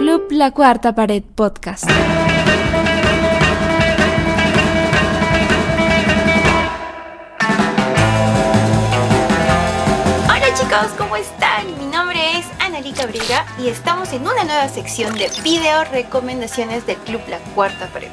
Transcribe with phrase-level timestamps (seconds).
[0.00, 1.84] Club La Cuarta Pared Podcast.
[10.24, 11.66] Hola chicos, ¿cómo están?
[11.78, 16.96] Mi nombre es Analí Cabrera y estamos en una nueva sección de video recomendaciones del
[16.96, 18.08] Club La Cuarta Pared.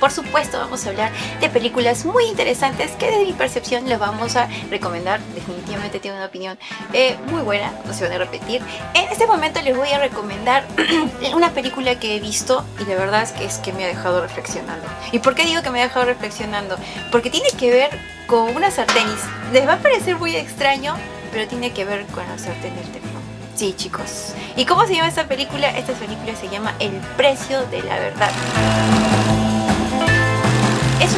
[0.00, 4.36] Por supuesto, vamos a hablar de películas muy interesantes que desde mi percepción les vamos
[4.36, 5.20] a recomendar.
[5.34, 6.58] Definitivamente tiene una opinión
[6.92, 8.62] eh, muy buena, no se van a repetir.
[8.94, 10.66] En este momento les voy a recomendar
[11.34, 14.20] una película que he visto y la verdad es que, es que me ha dejado
[14.20, 14.86] reflexionando.
[15.12, 16.76] ¿Y por qué digo que me ha dejado reflexionando?
[17.10, 17.90] Porque tiene que ver
[18.26, 19.20] con una sartenis.
[19.52, 20.94] Les va a parecer muy extraño,
[21.32, 23.22] pero tiene que ver con la sartén del teflón.
[23.54, 24.34] Sí, chicos.
[24.54, 25.76] ¿Y cómo se llama esta película?
[25.76, 28.30] Esta película se llama El precio de la verdad.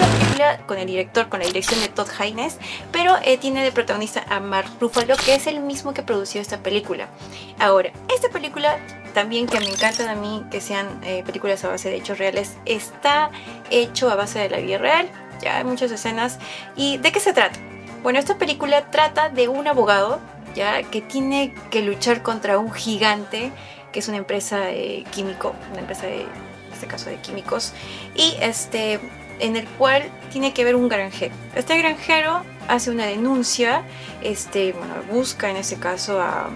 [0.06, 2.58] Película con el director, con la dirección de Todd Haynes,
[2.92, 6.58] pero eh, tiene de protagonista a Mark Ruffalo, que es el mismo que produció esta
[6.58, 7.08] película.
[7.58, 8.78] Ahora, esta película
[9.14, 12.56] también que me encantan a mí que sean eh, películas a base de hechos reales,
[12.64, 13.30] está
[13.70, 15.08] hecho a base de la vida real,
[15.40, 16.38] ya hay muchas escenas.
[16.76, 17.58] ¿Y de qué se trata?
[18.02, 20.20] Bueno, esta película trata de un abogado,
[20.54, 23.52] ya que tiene que luchar contra un gigante,
[23.92, 26.26] que es una empresa eh, químico, una empresa de,
[26.70, 27.72] en este caso de químicos,
[28.14, 29.00] y este
[29.40, 31.34] en el cual tiene que ver un granjero.
[31.54, 33.82] Este granjero hace una denuncia,
[34.22, 36.50] este, bueno, busca en este caso a,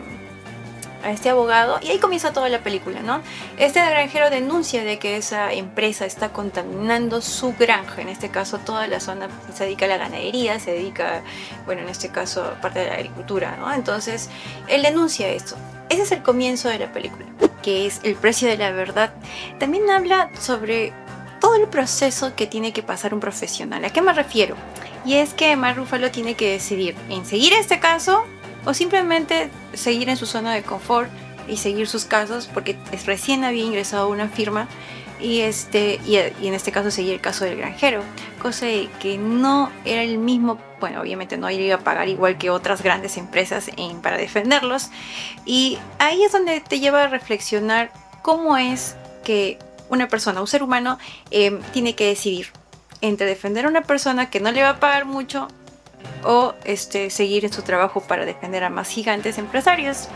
[1.02, 3.20] a este abogado y ahí comienza toda la película, ¿no?
[3.58, 8.86] Este granjero denuncia de que esa empresa está contaminando su granja, en este caso toda
[8.86, 11.22] la zona se dedica a la ganadería, se dedica,
[11.66, 13.72] bueno, en este caso parte de la agricultura, ¿no?
[13.72, 14.30] Entonces,
[14.68, 15.56] él denuncia esto.
[15.90, 17.26] Ese es el comienzo de la película,
[17.64, 19.14] que es el precio de la verdad.
[19.58, 20.92] También habla sobre
[21.40, 23.82] todo el proceso que tiene que pasar un profesional.
[23.86, 24.54] ¿A qué me refiero?
[25.06, 28.24] Y es que Mark Ruffalo tiene que decidir en seguir este caso
[28.66, 31.10] o simplemente seguir en su zona de confort
[31.48, 34.68] y seguir sus casos porque recién había ingresado a una firma
[35.20, 38.02] y, este, y, en este caso seguir el caso del granjero,
[38.40, 38.66] cosa
[39.00, 43.16] que no era el mismo, bueno, obviamente no iba a pagar igual que otras grandes
[43.16, 43.70] empresas
[44.02, 44.90] para defenderlos
[45.44, 50.62] y ahí es donde te lleva a reflexionar cómo es que una persona, un ser
[50.62, 50.98] humano,
[51.30, 52.48] eh, tiene que decidir
[53.00, 55.48] entre defender a una persona que no le va a pagar mucho
[56.24, 60.08] o este, seguir en su trabajo para defender a más gigantes empresarios.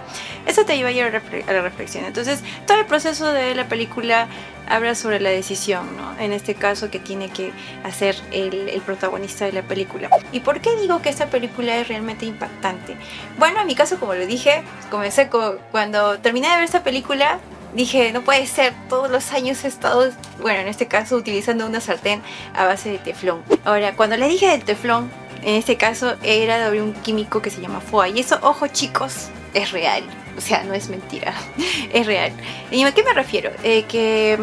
[0.47, 2.05] Eso te lleva a a la reflexión.
[2.05, 4.29] Entonces, todo el proceso de la película
[4.69, 6.19] habla sobre la decisión, ¿no?
[6.21, 7.53] En este caso que tiene que
[7.85, 10.11] hacer el, el, protagonista de la película.
[10.33, 12.97] ¿Y por qué digo que esta película es realmente impactante?
[13.39, 17.39] Bueno, en mi caso, como lo dije, comencé con, cuando terminé de ver esta película,
[17.75, 21.81] dije, no puede ser, todos los años he estado, bueno, en este caso utilizando una
[21.81, 22.23] sartén
[22.55, 23.43] a base de teflón.
[23.65, 25.11] Ahora, cuando le dije del teflón,
[25.43, 28.09] en este caso era de un químico que se llama FOA.
[28.09, 30.03] Y eso, ojo chicos, es real.
[30.37, 31.35] O sea, no es mentira,
[31.93, 32.33] es real.
[32.71, 33.51] ¿Y a qué me refiero?
[33.65, 34.39] Eh, que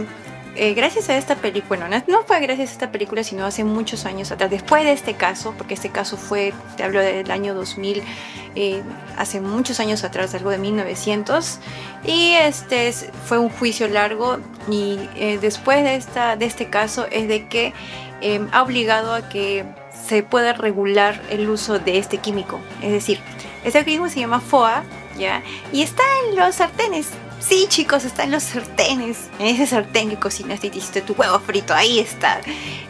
[0.58, 4.06] eh, gracias a esta película, bueno, no, fue gracias a esta película, sino hace muchos
[4.06, 8.04] años atrás, después de este caso, porque este caso fue, te hablo del año 2000,
[8.56, 8.82] eh,
[9.18, 11.60] hace muchos años atrás, algo de 1900,
[12.06, 12.92] y este
[13.26, 14.38] fue un juicio largo
[14.70, 14.98] y
[15.42, 17.74] después de, esta, de este caso es de que
[18.52, 19.66] ha obligado a que
[20.08, 23.20] se pueda regular el uso de este químico, es decir,
[23.64, 24.84] este químico se llama FOA,
[25.18, 25.42] ¿ya?
[25.72, 27.10] Y está en los sartenes,
[27.48, 29.30] Sí, chicos, está en los sartenes.
[29.38, 32.42] En ese sartén que cocinaste y te hiciste tu huevo frito, ahí está.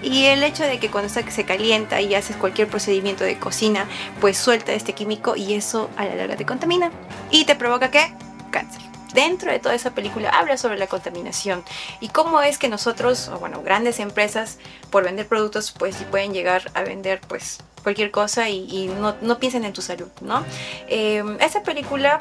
[0.02, 3.86] Y el hecho de que cuando se calienta y haces cualquier procedimiento de cocina,
[4.22, 6.90] pues suelta este químico y eso a la larga te contamina.
[7.32, 8.14] ¿Y te provoca qué?
[8.50, 8.85] Cáncer.
[9.16, 11.64] Dentro de toda esa película habla sobre la contaminación
[12.02, 14.60] y cómo es que nosotros, o bueno, grandes empresas,
[14.92, 19.64] por vender productos, pues pueden llegar a vender pues cualquier cosa y, no, no, piensen
[19.64, 20.44] en tu salud, ¿no?
[20.90, 22.20] Eh, esa película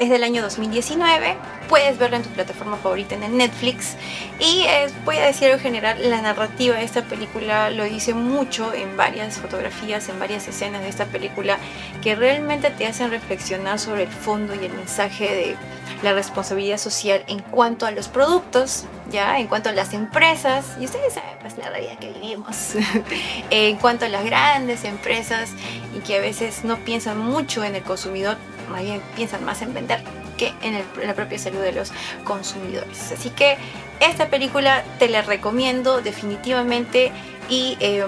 [0.00, 1.36] es del año 2019.
[1.68, 3.96] Puedes verla en tu plataforma favorita en el Netflix.
[4.40, 8.72] Y eh, voy a decir en general, la narrativa de esta película lo dice mucho
[8.72, 11.58] en varias fotografías, en varias escenas de esta película,
[12.02, 15.56] que realmente te hacen reflexionar sobre el fondo y el mensaje de
[16.02, 20.86] la responsabilidad social en cuanto a los productos, ya, en cuanto a las empresas, y
[20.86, 22.74] ustedes saben pues la realidad que vivimos,
[23.50, 25.50] en cuanto a las grandes empresas
[25.94, 28.38] y que a veces no piensan mucho en el consumidor,
[28.70, 30.02] más bien piensan más en vender
[30.36, 31.92] que en, la propia salud de los
[32.24, 33.12] consumidores.
[33.12, 33.58] Así que
[34.00, 37.12] esta película te la recomiendo definitivamente
[37.50, 38.04] y eh,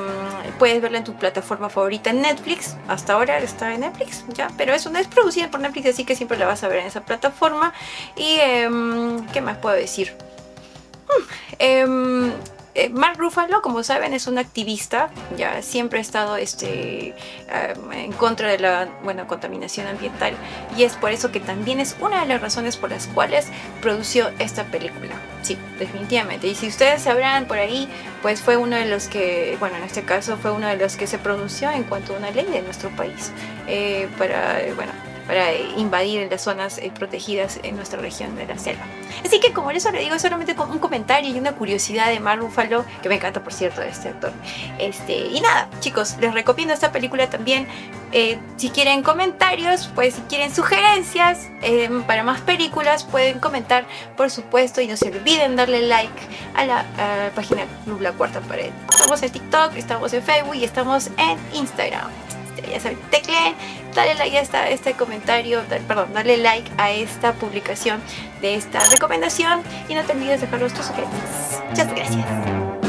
[0.59, 2.77] puedes verla en tu plataforma favorita en Netflix.
[2.89, 6.17] Hasta ahora está en Netflix, ya, pero eso no es producida por Netflix, así que
[6.17, 7.75] siempre la vas a ver en esa plataforma.
[8.17, 8.71] Y eh,
[9.33, 10.17] ¿qué más puedo decir?
[11.59, 12.33] Eh,
[12.75, 17.15] eh, Mark Ruffalo, como saben, es un activista, ya siempre ha estado este,
[17.93, 20.35] en contra de la bueno, contaminación ambiental
[20.77, 23.49] y es por eso que también es una de las razones por las cuales
[23.81, 25.15] produció esta película.
[25.43, 26.47] Sí, definitivamente.
[26.47, 27.89] Y si ustedes sabrán por ahí,
[28.23, 31.07] pues fue uno de los que, bueno, en este caso fue uno de los que
[31.07, 33.33] se pronunció en cuanto a una ley de nuestro país
[33.67, 34.93] eh, para, bueno,
[35.27, 38.85] para invadir las zonas eh, protegidas en nuestra región de la selva.
[39.25, 42.85] Así que como eso le digo, solamente un comentario y una curiosidad de Mark Ruffalo,
[43.03, 44.33] que me encanta por cierto este actor.
[44.79, 47.67] Este, y nada, chicos, les recomiendo esta película también.
[48.13, 53.87] Eh, si quieren comentarios, pues si quieren sugerencias eh, para más películas, pueden comentar,
[54.17, 56.13] por supuesto, y no se olviden darle like
[56.55, 56.85] a la,
[57.35, 58.71] página Club La Cuarta Pared.
[58.91, 62.11] Estamos en TikTok, estamos en Facebook y estamos en Instagram.
[62.71, 63.55] Ya saben, tecleen,
[63.95, 68.01] dale like a este comentario, perdón, dale like a esta publicación
[68.41, 71.63] de esta recomendación y no te olvides dejar los tus sugerencias.
[71.69, 72.82] Muchas gracias.